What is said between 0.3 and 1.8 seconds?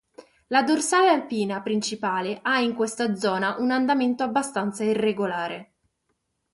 La dorsale alpina